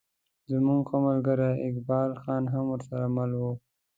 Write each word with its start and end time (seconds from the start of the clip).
زموږ 0.51 0.81
ښه 0.89 0.97
ملګری 1.07 1.51
اقبال 1.67 2.09
خان 2.21 2.43
هم 2.53 2.65
ورسره 2.69 3.05
مل 3.15 3.31
و. 3.41 3.43